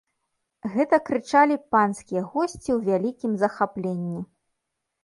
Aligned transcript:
Гэта 0.75 0.99
крычалі 1.09 1.59
панскія 1.75 2.21
госці 2.33 2.65
ў 2.65 2.79
вялікім 2.89 3.31
захапленні. 3.45 4.19